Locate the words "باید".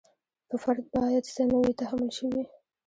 0.95-1.23